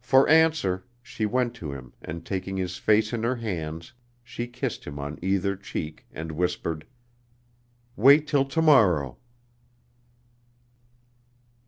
For 0.00 0.28
answer 0.28 0.84
she 1.00 1.24
went 1.24 1.54
to 1.54 1.70
him 1.72 1.92
and 2.02 2.26
taking 2.26 2.56
his 2.56 2.78
face 2.78 3.12
in 3.12 3.22
her 3.22 3.36
hands, 3.36 3.92
she 4.24 4.48
kissed 4.48 4.84
him 4.84 4.98
on 4.98 5.20
either 5.22 5.54
cheek 5.54 6.04
and 6.10 6.32
whispered: 6.32 6.84
"Wait 7.96 8.26
till 8.26 8.46
to 8.46 8.60
morrow!" 8.60 9.18